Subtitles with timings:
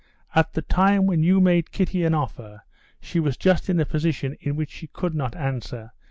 [0.33, 2.63] "At the time when you made Kitty an offer
[2.99, 5.91] she was just in a position in which she could not answer.